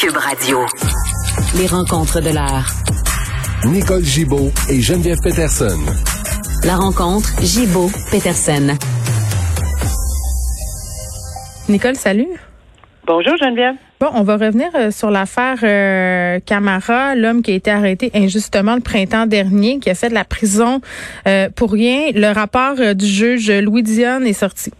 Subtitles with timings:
[0.00, 0.64] Cube Radio.
[1.56, 2.70] Les rencontres de l'art.
[3.64, 5.76] Nicole Gibaud et Geneviève Peterson.
[6.62, 8.76] La rencontre Gibaud-Peterson.
[11.68, 12.28] Nicole, salut.
[13.08, 13.74] Bonjour Geneviève.
[13.98, 18.76] Bon, on va revenir euh, sur l'affaire euh, Camara, l'homme qui a été arrêté injustement
[18.76, 20.80] le printemps dernier, qui a fait de la prison
[21.26, 22.12] euh, pour rien.
[22.14, 24.70] Le rapport du juge Louis Dionne est sorti.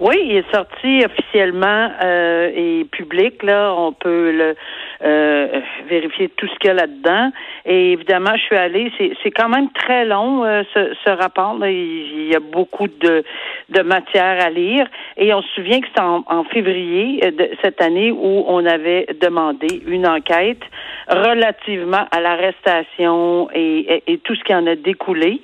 [0.00, 3.42] Oui, il est sorti officiellement et public.
[3.42, 4.56] Là, on peut le
[5.02, 7.32] euh, vérifier tout ce qu'il y a là-dedans.
[7.64, 8.92] Et évidemment, je suis allée.
[9.22, 11.56] C'est quand même très long euh, ce, ce, rapport.
[11.58, 11.70] Là.
[11.70, 13.24] Il, y a beaucoup de,
[13.70, 14.86] de matière à lire.
[15.16, 18.66] Et on se souvient que c'était en, en, février euh, de cette année où on
[18.66, 20.62] avait demandé une enquête
[21.08, 25.40] relativement à l'arrestation et, et, tout ce qui en a découlé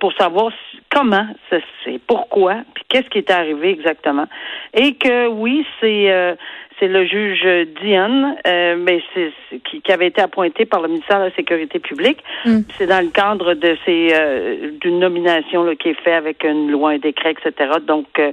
[0.00, 0.52] pour savoir
[0.90, 1.62] comment c'est,
[2.06, 4.26] pourquoi, puis qu'est-ce qui est arrivé exactement.
[4.74, 6.36] Et que oui, c'est
[6.78, 7.44] c'est le juge
[7.80, 9.32] Diane, euh, mais c'est
[9.64, 12.22] qui, qui, avait été appointé par le ministère de la Sécurité publique.
[12.44, 12.60] Mm.
[12.76, 16.70] C'est dans le cadre de ces euh, d'une nomination là, qui est faite avec une
[16.70, 17.72] loi, un décret, etc.
[17.86, 18.32] Donc euh,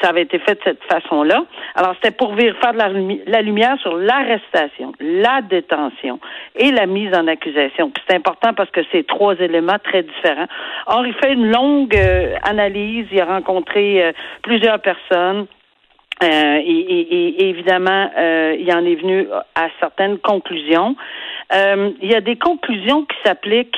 [0.00, 1.44] ça avait été fait de cette façon-là.
[1.74, 2.88] Alors c'était pour faire de la,
[3.26, 6.20] la lumière sur l'arrestation, la détention
[6.54, 7.92] et la mise en accusation.
[8.08, 10.46] C'est important parce que c'est trois éléments très différents.
[10.86, 11.96] Or il fait une longue
[12.42, 15.46] analyse, il a rencontré plusieurs personnes.
[16.22, 20.96] Euh, et, évidemment, euh, il en est venu à certaines conclusions.
[21.52, 23.76] Euh, il y a des conclusions qui s'appliquent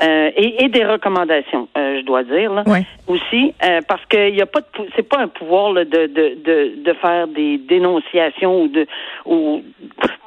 [0.00, 2.62] euh, et, et, des recommandations, je dois dire là,
[3.08, 3.52] aussi,
[3.88, 6.92] parce qu'il n'y a pas de, c'est pas un pouvoir là, de, de, de, de
[7.02, 8.86] faire des dénonciations ou de
[9.24, 9.60] ou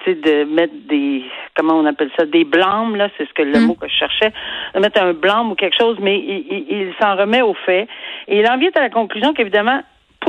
[0.08, 1.24] de mettre des
[1.56, 3.66] comment on appelle ça des blâmes là, c'est ce que le mm.
[3.66, 4.34] mot que je cherchais,
[4.76, 7.88] de mettre un blâme ou quelque chose, mais il, il s'en remet au fait
[8.28, 9.82] et il en vient à la conclusion qu'évidemment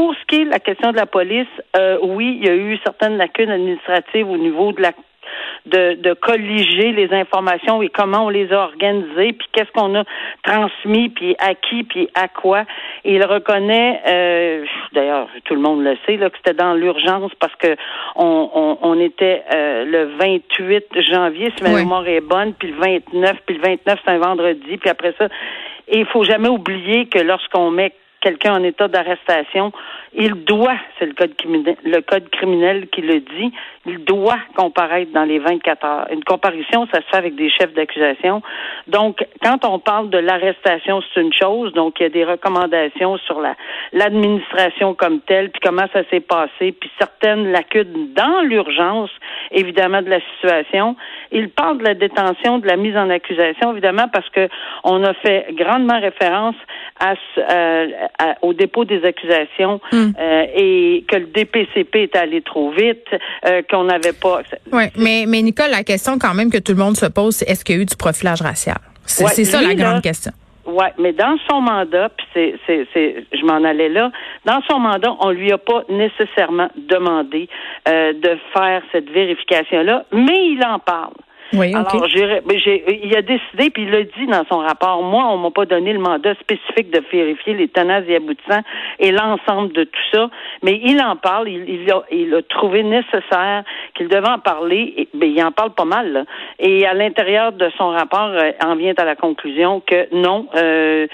[0.02, 2.56] pour ce qui est de la question de la police, euh, oui, il y a
[2.56, 4.90] eu certaines lacunes administratives au niveau de la
[5.66, 10.02] de, de colliger les informations et comment on les a organisées, puis qu'est-ce qu'on a
[10.42, 12.64] transmis, puis à qui, puis à quoi.
[13.04, 17.30] Et il reconnaît, euh, d'ailleurs, tout le monde le sait, là, que c'était dans l'urgence
[17.38, 17.76] parce que
[18.16, 22.78] on, on, on était euh, le 28 janvier, si ma mémoire est bonne, puis le
[22.78, 25.28] 29, puis le 29, c'est un vendredi, puis après ça,
[25.86, 29.72] et il faut jamais oublier que lorsqu'on met quelqu'un en état d'arrestation,
[30.14, 33.52] il doit, c'est le code criminel, le code criminel qui le dit,
[33.86, 36.06] il doit comparaître dans les 24 heures.
[36.12, 38.42] Une comparution, ça se fait avec des chefs d'accusation.
[38.86, 41.72] Donc, quand on parle de l'arrestation, c'est une chose.
[41.72, 43.54] Donc, il y a des recommandations sur la
[43.92, 49.10] l'administration comme telle, puis comment ça s'est passé, puis certaines lacunes dans l'urgence,
[49.50, 50.96] évidemment, de la situation.
[51.32, 54.48] Il parle de la détention, de la mise en accusation, évidemment, parce que
[54.84, 56.56] on a fait grandement référence
[57.00, 57.86] à, euh,
[58.42, 60.10] au dépôt des accusations hmm.
[60.18, 63.06] euh, et que le DPCP est allé trop vite,
[63.46, 64.42] euh, qu'on n'avait pas.
[64.72, 67.48] Oui, mais, mais Nicole, la question quand même que tout le monde se pose, c'est
[67.48, 68.78] est-ce qu'il y a eu du profilage racial?
[69.04, 70.32] C'est ça la grande question.
[70.64, 74.10] Oui, mais dans son mandat, puis c'est, c'est, c'est, je m'en allais là,
[74.44, 77.48] dans son mandat, on lui a pas nécessairement demandé
[77.86, 81.14] de faire cette vérification-là, mais il en parle.
[81.54, 85.36] Oui, Alors, j'ai, il a décidé, puis il l'a dit dans son rapport, moi, on
[85.36, 88.62] m'a pas donné le mandat spécifique de vérifier les tenaces et aboutissants
[88.98, 90.30] et l'ensemble de tout ça,
[90.62, 93.64] mais il en parle, il, il, a, il a trouvé nécessaire
[93.94, 96.24] qu'il devait en parler, et, ben, il en parle pas mal, là.
[96.58, 101.06] et à l'intérieur de son rapport, euh, en vient à la conclusion que non, euh,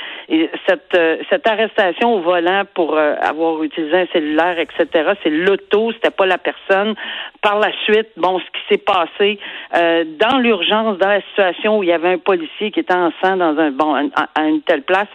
[0.66, 5.92] cette, euh, cette arrestation au volant pour euh, avoir utilisé un cellulaire, etc., c'est l'auto,
[5.92, 6.94] c'était pas la personne.
[7.40, 9.38] Par la suite, bon, ce qui s'est passé
[9.72, 13.10] dans dans l'urgence, dans la situation où il y avait un policier qui était en
[13.22, 13.94] sang dans un bon
[14.34, 15.08] à une telle place,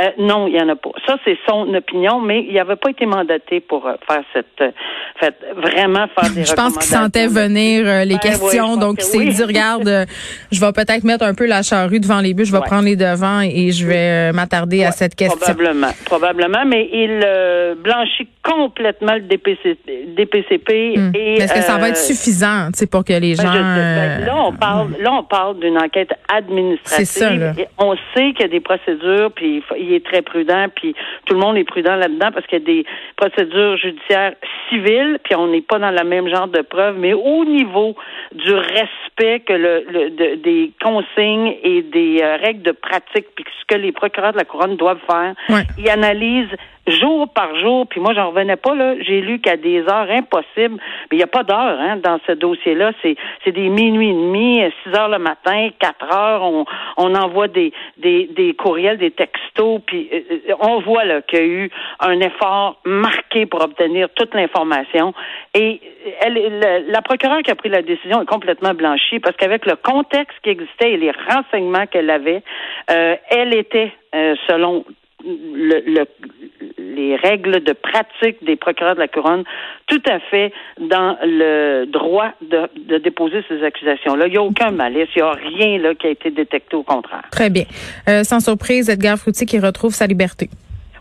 [0.00, 0.90] euh, non, il n'y en a pas.
[1.06, 4.70] Ça, c'est son opinion, mais il n'avait pas été mandaté pour euh, faire cette, euh,
[5.18, 9.24] fait, vraiment faire des Je pense qu'il sentait venir les ben questions, donc il s'est
[9.24, 10.06] dit, regarde,
[10.52, 12.96] je vais peut-être mettre un peu la charrue devant les bus, je vais prendre les
[12.96, 15.38] devants et je vais m'attarder à cette question.
[15.38, 20.94] Probablement, probablement, mais il blanchit complètement le DPCP.
[20.96, 21.12] Hmm.
[21.14, 23.52] Est-ce que ça va être suffisant, tu sais, pour que les ben, gens...
[23.52, 27.04] Ben, là, on parle, là, on parle d'une enquête administrative.
[27.04, 27.30] C'est ça,
[27.78, 30.94] On sait qu'il y a des procédures, puis il il est très prudent, puis
[31.26, 32.86] tout le monde est prudent là-dedans parce qu'il y a des
[33.16, 34.34] procédures judiciaires
[34.68, 37.96] civiles, puis on n'est pas dans le même genre de preuves, mais au niveau
[38.32, 43.64] du respect respect que le, des consignes et des euh, règles de pratique, puis ce
[43.74, 45.34] que les procureurs de la couronne doivent faire.
[45.78, 46.56] Ils analysent
[46.90, 48.94] jour par jour, puis moi j'en revenais pas là.
[49.00, 52.32] J'ai lu qu'à des heures impossibles, mais il n'y a pas d'heure hein, dans ce
[52.32, 52.92] dossier-là.
[53.02, 56.42] C'est c'est des minuit et demi, six heures le matin, quatre heures.
[56.42, 56.64] On
[56.96, 60.20] on envoie des des, des courriels, des textos, puis euh,
[60.50, 61.70] euh, on voit là qu'il y a eu
[62.00, 65.14] un effort marqué pour obtenir toute l'information.
[65.54, 65.80] Et
[66.20, 69.76] elle, la, la procureure qui a pris la décision est complètement blanchie parce qu'avec le
[69.76, 72.42] contexte qui existait et les renseignements qu'elle avait,
[72.90, 73.92] euh, elle était
[74.48, 74.84] selon
[75.24, 76.04] le,
[76.78, 79.44] les règles de pratique des procureurs de la couronne
[79.86, 84.26] tout à fait dans le droit de, de déposer ces accusations-là.
[84.26, 86.82] Il n'y a aucun malice, il n'y a rien là qui a été détecté au
[86.82, 87.24] contraire.
[87.30, 87.64] Très bien.
[88.08, 90.48] Euh, sans surprise, Edgar Frutti qui retrouve sa liberté.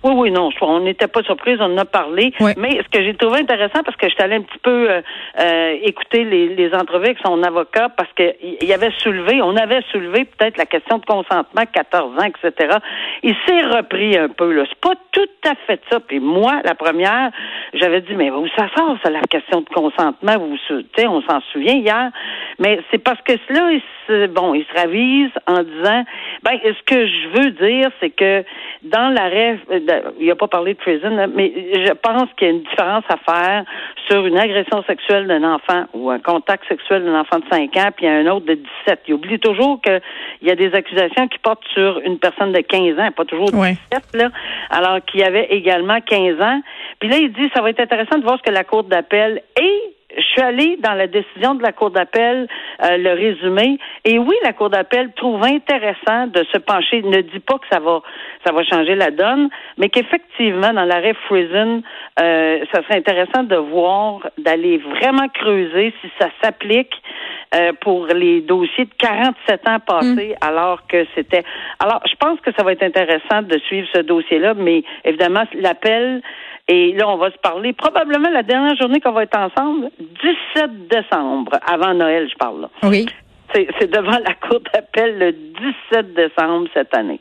[0.08, 2.34] Oui, oui, non, on n'était pas surprise, on en a parlé.
[2.58, 5.02] Mais ce que j'ai trouvé intéressant, parce que je suis allée un petit peu euh,
[5.40, 10.26] euh, écouter les, les entrevues avec son avocat, parce qu'il avait soulevé, on avait soulevé
[10.26, 12.78] peut-être la question de consentement, 14 ans, etc.
[13.24, 14.64] Il s'est repris un peu, là.
[14.70, 16.00] C'est pas tout à fait ça.
[16.00, 17.32] Puis moi, la première,
[17.74, 20.38] j'avais dit, mais où ça sort, ça, la question de consentement?
[20.38, 20.58] Vous,
[21.06, 22.12] on s'en souvient hier.
[22.60, 26.04] Mais c'est parce que là, il se, bon, il se ravise en disant,
[26.44, 28.44] ben, ce que je veux dire, c'est que
[28.84, 29.60] dans l'arrêt,
[30.20, 33.18] il n'a pas parlé de prison, mais je pense qu'il y a une différence à
[33.18, 33.64] faire
[34.08, 37.90] sur une agression sexuelle d'un enfant ou un contact sexuel d'un enfant de 5 ans,
[37.96, 38.54] puis un autre de
[38.86, 39.02] 17.
[39.08, 40.02] Il oublie toujours qu'il
[40.42, 43.58] y a des accusations qui portent sur une personne de 15 ans, pas toujours de
[43.58, 43.78] 17,
[44.16, 44.30] là,
[44.70, 46.62] alors qu'il y avait également 15 ans.
[47.00, 49.42] Puis là, il dit, ça va être intéressant de voir ce que la Cour d'appel
[49.60, 52.48] et je suis allée dans la décision de la Cour d'appel
[52.84, 53.78] euh, le résumé.
[54.04, 57.02] Et oui, la Cour d'appel trouve intéressant de se pencher.
[57.04, 58.02] Ne dit pas que ça va
[58.46, 61.82] ça va changer la donne, mais qu'effectivement, dans l'arrêt Friesen,
[62.20, 66.94] euh, ça serait intéressant de voir, d'aller vraiment creuser si ça s'applique
[67.56, 70.46] euh, pour les dossiers de 47 ans passés, mm.
[70.46, 71.44] alors que c'était.
[71.80, 76.22] Alors, je pense que ça va être intéressant de suivre ce dossier-là, mais évidemment, l'appel
[76.68, 79.90] et là, on va se parler probablement la dernière journée qu'on va être ensemble,
[80.56, 82.70] 17 décembre, avant Noël, je parle là.
[82.84, 83.06] Oui.
[83.54, 87.20] C'est devant la Cour d'appel le 17 décembre cette année.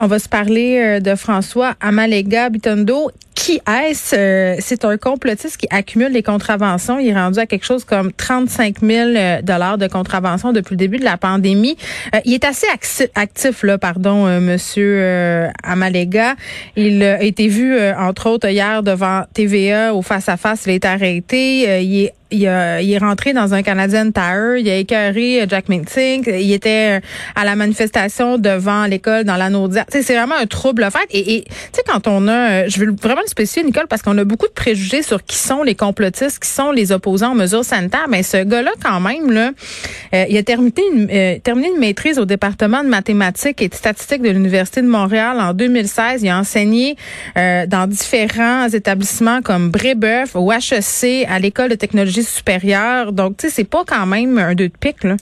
[0.00, 3.10] On va se parler euh, de François Amalega Bitondo.
[3.36, 4.16] Qui est-ce?
[4.16, 6.98] Euh, c'est un complotiste qui accumule les contraventions.
[6.98, 10.78] Il est rendu à quelque chose comme 35 000 euh, dollars de contraventions depuis le
[10.78, 11.76] début de la pandémie.
[12.24, 12.66] il est assez
[13.14, 16.34] actif, là, pardon, Monsieur Amalega.
[16.76, 20.64] Il a été vu, entre autres, hier devant TVA au face-à-face.
[20.66, 21.82] Il est arrêté.
[21.84, 26.26] il est il, est rentré dans un Canadian Tire, il a écœuré euh, Jack Mintzink,
[26.26, 27.00] il était euh,
[27.34, 29.48] à la manifestation devant l'école dans la
[29.88, 31.06] C'est vraiment un trouble fait.
[31.10, 34.16] Et, et tu sais, quand on a, euh, je veux vraiment spécifier, Nicole, parce qu'on
[34.18, 37.64] a beaucoup de préjugés sur qui sont les complotistes, qui sont les opposants aux mesures
[37.64, 38.06] sanitaires.
[38.08, 39.52] Mais ce gars-là, quand même, là,
[40.12, 44.30] il a terminé une, terminé une maîtrise au département de mathématiques et de statistiques de
[44.30, 46.22] l'Université de Montréal en 2016.
[46.22, 46.96] Il a enseigné
[47.34, 53.12] dans différents établissements comme Brébeuf, au HEC, à l'école de technologie supérieure.
[53.12, 55.16] Donc, tu sais, c'est pas quand même un deux de pique, là.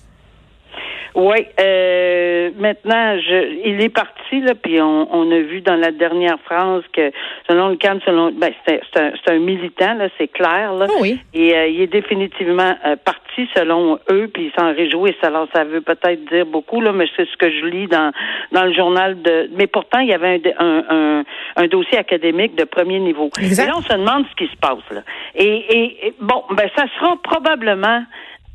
[1.15, 6.41] Oui, euh, maintenant, je, il est parti là, puis on, a vu dans la dernière
[6.45, 7.13] phrase que
[7.49, 11.21] selon le CAM, selon, ben c'est un, un, militant là, c'est clair là, oh oui.
[11.33, 15.23] et euh, il est définitivement euh, parti selon eux, puis ils s'en réjouissent.
[15.23, 18.11] Alors ça veut peut-être dire beaucoup là, mais c'est ce que je lis dans
[18.51, 19.51] dans le journal de.
[19.57, 21.25] Mais pourtant, il y avait un, un,
[21.57, 23.31] un, dossier académique de premier niveau.
[23.39, 23.65] Exact.
[23.65, 25.03] Et là, on se demande ce qui se passe là.
[25.37, 28.03] Et, et, et bon, ben ça sera probablement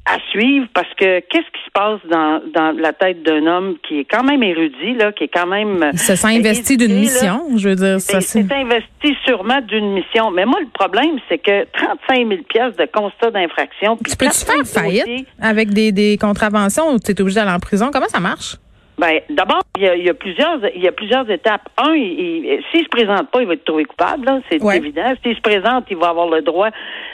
[0.09, 3.99] à suivre parce que qu'est-ce qui se passe dans, dans la tête d'un homme qui
[3.99, 5.91] est quand même érudit, là, qui est quand même.
[5.93, 8.01] Il se sent investi d'une mission, je veux dire.
[8.01, 10.31] Ça, c'est investi sûrement d'une mission.
[10.31, 13.97] Mais moi, le problème, c'est que 35 000 pièces de constat d'infraction.
[13.97, 17.89] Tu peux-tu faire faillite avec des, des contraventions ou tu es obligé d'aller en prison?
[17.93, 18.55] Comment ça marche?
[18.99, 21.69] Ben, d'abord, il y, a, plusieurs, il y a plusieurs étapes.
[21.77, 25.13] Un, il, s'il se présente pas, il va être trouvé coupable, c'est évident.
[25.23, 26.67] S'il se présente, il va avoir le droit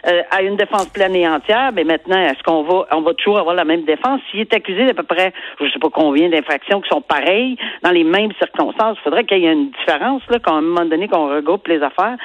[0.08, 1.72] euh, à une défense pleine et entière.
[1.75, 4.20] Mais maintenant, est-ce qu'on va, on va toujours avoir la même défense?
[4.32, 7.92] S'il est accusé d'à peu près, je sais pas combien d'infractions qui sont pareilles dans
[7.92, 11.08] les mêmes circonstances, il faudrait qu'il y ait une différence là, qu'à un moment donné
[11.08, 12.18] qu'on regroupe les affaires.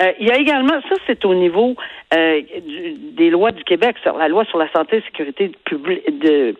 [0.00, 1.74] Euh, il y a également, ça, c'est au niveau
[2.14, 2.40] euh,
[3.16, 5.52] des lois du Québec, sur la loi sur la santé et sécurité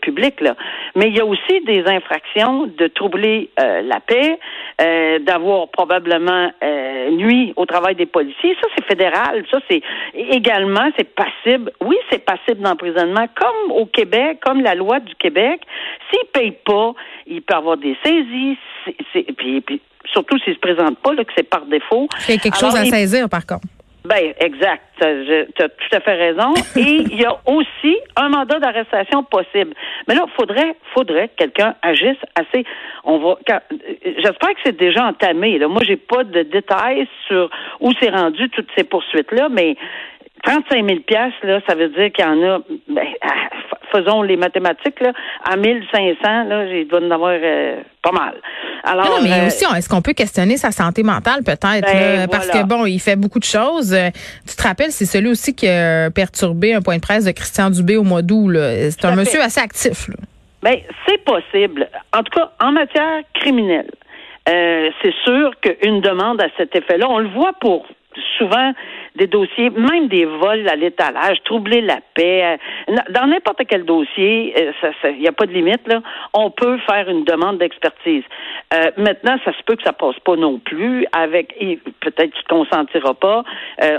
[0.03, 0.55] publique, là.
[0.95, 4.39] Mais il y a aussi des infractions de troubler euh, la paix,
[4.81, 8.57] euh, d'avoir probablement euh, nuit au travail des policiers.
[8.61, 9.45] Ça, c'est fédéral.
[9.51, 9.83] Ça, c'est
[10.15, 11.73] également, c'est passible.
[11.81, 15.63] Oui, c'est passible d'emprisonnement, comme au Québec, comme la loi du Québec.
[16.11, 16.93] S'il paye pas,
[17.27, 18.59] il peut avoir des saisies.
[19.37, 19.81] Puis, puis,
[20.13, 22.09] surtout s'il se présente pas, là, que c'est par défaut.
[22.29, 23.67] Il y a quelque chose à saisir, par contre.
[24.09, 24.83] Ben, exact.
[24.99, 26.55] Tu as tout à fait raison.
[26.77, 29.75] Et il y a aussi un mandat d'arrestation possible.
[30.07, 32.65] Mais là, faudrait, faudrait que quelqu'un agisse assez.
[33.05, 33.39] On va.
[34.05, 35.59] J'espère que c'est déjà entamé.
[35.59, 35.69] Là.
[35.69, 37.51] Moi, j'ai pas de détails sur
[37.81, 39.77] où c'est rendu toutes ces poursuites là, mais
[40.45, 42.59] 35 000 pièces là, ça veut dire qu'il y en a.
[42.89, 43.07] Ben,
[43.93, 45.13] faisons les mathématiques là,
[45.45, 48.35] à 1500 là, il doit en avoir euh, pas mal.
[48.85, 52.49] Alors, non, mais euh, aussi, est-ce qu'on peut questionner sa santé mentale peut-être ben, parce
[52.49, 53.93] que bon, il fait beaucoup de choses.
[53.93, 54.11] Euh,
[54.49, 57.71] tu te rappelles, c'est celui aussi qui a perturbé un point de presse de Christian
[57.71, 58.53] Dubé au mois d'août.
[58.55, 60.09] C'est un monsieur assez actif.
[60.09, 60.15] Là.
[60.63, 60.77] Ben,
[61.07, 61.89] c'est possible.
[62.13, 63.91] En tout cas, en matière criminelle.
[64.47, 67.87] c'est sûr qu'une demande à cet effet-là, on le voit pour
[68.39, 68.73] souvent
[69.19, 72.59] des dossiers, même des vols à l'étalage, troubler la paix.
[72.89, 76.01] Euh, dans n'importe quel dossier, il euh, n'y a pas de limite, là,
[76.33, 78.23] on peut faire une demande d'expertise.
[78.73, 81.55] Euh, maintenant, ça se peut que ça passe pas non plus avec,
[82.01, 83.43] peut-être tu te consentiras pas.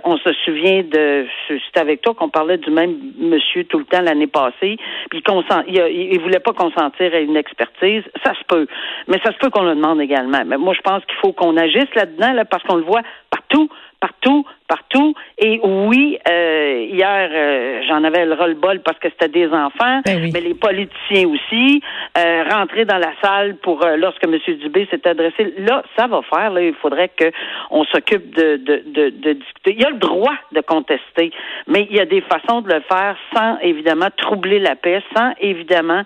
[0.05, 4.01] on se souvient de, c'est avec toi qu'on parlait du même monsieur tout le temps
[4.01, 4.77] l'année passée,
[5.09, 5.21] puis
[5.67, 8.03] il, il, voulait pas consentir à une expertise.
[8.23, 8.67] Ça se peut.
[9.07, 10.41] Mais ça se peut qu'on le demande également.
[10.45, 13.69] Mais moi, je pense qu'il faut qu'on agisse là-dedans, là, parce qu'on le voit partout
[13.99, 15.13] partout, partout.
[15.37, 20.29] Et oui, euh, hier, euh, j'en avais le roll-bol parce que c'était des enfants, ben
[20.33, 21.81] mais les politiciens aussi.
[22.17, 24.37] Euh, rentrer dans la salle pour lorsque M.
[24.61, 26.51] Dubé s'est adressé, là, ça va faire.
[26.51, 29.73] Là, il faudrait qu'on s'occupe de, de, de, de discuter.
[29.73, 31.31] Il y a le droit de contester,
[31.67, 35.31] mais il y a des façons de le faire sans évidemment troubler la paix, sans
[35.39, 36.03] évidemment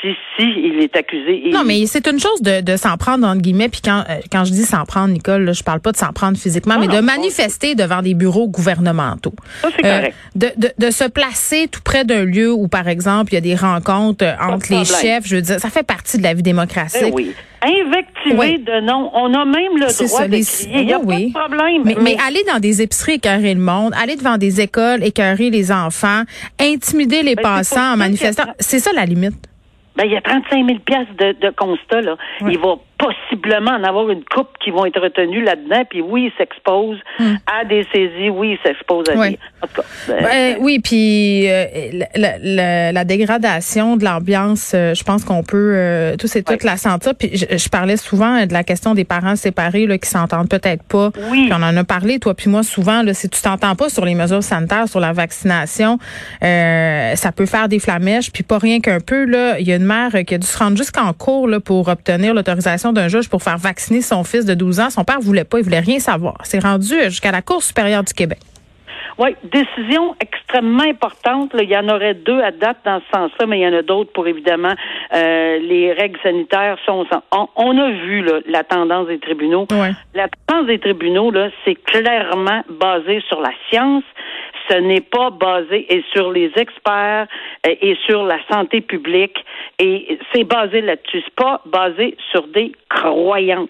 [0.00, 1.50] si, si il est accusé.
[1.52, 3.68] Non, mais c'est une chose de, de s'en prendre entre guillemets.
[3.68, 6.12] Puis quand euh, quand je dis s'en prendre, Nicole, là, je parle pas de s'en
[6.12, 9.34] prendre physiquement, mais de manifester devant des bureaux gouvernementaux.
[9.62, 10.16] Ça c'est euh, correct.
[10.36, 13.40] De, de, de, se placer tout près d'un lieu où, par exemple, il y a
[13.40, 15.26] des rencontres entre les chefs.
[15.26, 17.02] Je veux dire, ça fait partie de la vie démocratique.
[17.02, 17.34] Ben oui.
[17.62, 19.10] Invectiver de non.
[19.14, 20.80] On a même le droit ça, de crier.
[20.80, 21.82] Il n'y a pas de problème.
[21.84, 25.72] Mais, mais, aller dans des épiceries, écœurer le monde, aller devant des écoles, écœurer les
[25.72, 26.22] enfants,
[26.60, 29.48] intimider les ben, passants en manifestant, c'est ça la limite.
[29.96, 32.16] Ben, il y a 35 000 pièces de, de constat, là.
[32.40, 35.84] Il va possiblement en avoir une coupe qui vont être retenues là-dedans.
[35.88, 37.34] Puis oui, il s'expose hmm.
[37.46, 38.30] à des saisies.
[38.30, 39.38] Oui, il s'expose à des...
[39.62, 41.66] En tout cas, ben, ben, oui, puis euh,
[42.14, 46.76] la, la, dégradation de l'ambiance, euh, je pense qu'on peut euh, tous et toutes la
[46.76, 47.14] sentir.
[47.14, 51.10] Puis je, parlais souvent de la question des parents séparés là, qui s'entendent peut-être pas.
[51.30, 51.46] Oui.
[51.46, 53.02] Puis on en a parlé, toi puis moi, souvent.
[53.02, 55.98] Là, si tu t'entends pas sur les mesures sanitaires, sur la vaccination,
[56.40, 58.30] ça peut faire des flamèches.
[58.32, 60.56] Puis pas rien qu'un peu, là, il y a une mère qui a dû se
[60.56, 64.54] rendre jusqu'en cours là, pour obtenir l'autorisation d'un juge pour faire vacciner son fils de
[64.54, 64.90] 12 ans.
[64.90, 66.38] Son père voulait pas, il voulait rien savoir.
[66.44, 68.38] C'est rendu jusqu'à la Cour supérieure du Québec.
[69.16, 71.52] Oui, décision extrêmement importante.
[71.54, 73.82] Il y en aurait deux à date dans ce sens-là, mais il y en a
[73.82, 74.74] d'autres pour évidemment
[75.14, 76.78] euh, les règles sanitaires.
[76.84, 79.66] Sont, on, a vu la tendance des tribunaux.
[80.14, 84.04] La tendance des tribunaux, là, c'est clairement basé sur la science.
[84.68, 87.26] Ce n'est pas basé et sur les experts
[87.66, 89.44] euh, et sur la santé publique.
[89.78, 91.22] Et c'est basé là-dessus.
[91.24, 93.68] C'est pas basé sur des croyances.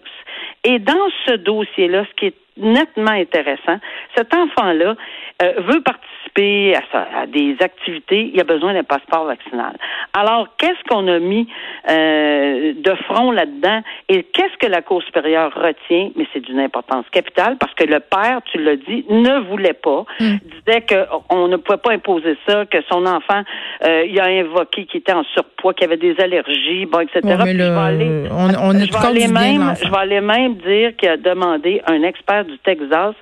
[0.65, 3.79] Et dans ce dossier-là, ce qui est nettement intéressant,
[4.17, 4.95] cet enfant-là
[5.43, 9.77] euh, veut participer à, à, des activités, il a besoin d'un passeport vaccinal.
[10.13, 11.49] Alors, qu'est-ce qu'on a mis
[11.91, 16.11] euh, de front là-dedans et qu'est-ce que la Cour supérieure retient?
[16.17, 20.05] Mais c'est d'une importance capitale parce que le père, tu l'as dit, ne voulait pas,
[20.21, 20.37] hmm.
[20.67, 23.43] disait qu'on ne pouvait pas imposer ça, que son enfant,
[23.85, 27.21] euh, il a invoqué qu'il était en surpoids, qu'il avait des allergies, bon, etc.
[27.25, 31.17] je vais aller, on, je vais aller même, je vais aller même dire qu'il a
[31.17, 33.15] demandé un expert du Texas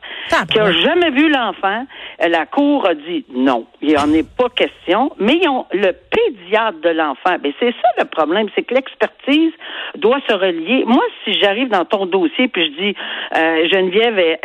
[0.50, 1.86] qui a jamais vu l'enfant.
[2.26, 5.92] La Cour a dit non, il n'y en est pas question, mais ils ont le
[5.92, 7.36] pédiatre de l'enfant.
[7.42, 9.52] Mais c'est ça le problème, c'est que l'expertise
[9.96, 10.84] doit se relier.
[10.86, 12.96] Moi, si j'arrive dans ton dossier puis je dis
[13.36, 14.38] euh, Geneviève, elle,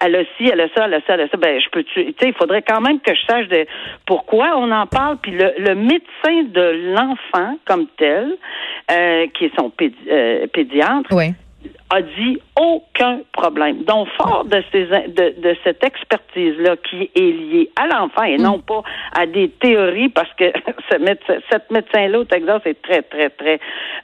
[0.00, 1.84] elle, a ci, elle a ça, elle a ça, elle a ça, ben je peux
[1.84, 3.66] tu sais, il faudrait quand même que je sache de
[4.06, 5.18] pourquoi on en parle.
[5.18, 8.36] Puis le, médecin de l'enfant comme tel,
[8.90, 9.72] euh, qui est son
[10.08, 11.34] euh, pédiatre, oui
[11.90, 13.84] a dit aucun problème.
[13.84, 18.58] Donc, fort de, ces, de, de cette expertise-là qui est liée à l'enfant et non
[18.58, 18.82] pas
[19.16, 20.52] à des théories, parce que
[20.90, 23.60] ce médecin, cette médecin-là au Texas est très, très, très...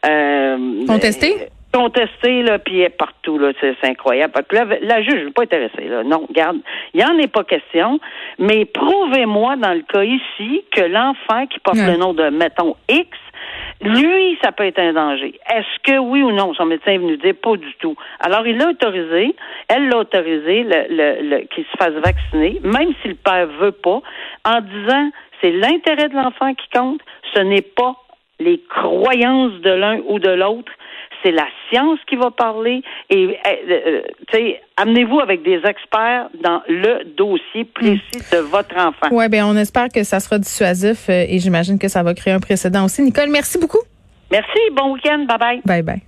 [0.07, 1.49] Euh, contesté?
[1.73, 3.53] contesté là puis est partout là.
[3.61, 4.33] C'est incroyable.
[4.33, 6.03] Parce que là, la juge n'est pas intéressée là.
[6.03, 6.59] Non regarde
[6.95, 8.01] il n'y en est pas question
[8.39, 13.09] mais prouvez-moi dans le cas ici que l'enfant qui porte le nom de mettons X
[13.83, 15.39] lui, ça peut être un danger.
[15.51, 17.97] Est-ce que oui ou non, son médecin est venu dire pas du tout.
[18.21, 19.35] Alors, il l'a autorisé,
[19.69, 20.67] elle l'a autorisé,
[21.55, 24.01] qu'il se fasse vacciner, même si le père veut pas,
[24.45, 27.01] en disant c'est l'intérêt de l'enfant qui compte,
[27.35, 27.97] ce n'est pas
[28.39, 30.73] les croyances de l'un ou de l'autre,
[31.23, 32.83] c'est la science qui va parler.
[33.09, 39.09] Et euh, tu sais, amenez-vous avec des experts dans le dossier précis de votre enfant.
[39.11, 42.41] Oui, bien, on espère que ça sera dissuasif et j'imagine que ça va créer un
[42.41, 43.03] précédent aussi.
[43.03, 43.81] Nicole, merci beaucoup.
[44.31, 44.59] Merci.
[44.73, 45.27] Bon week-end.
[45.27, 45.61] Bye bye.
[45.65, 46.03] Bye bye.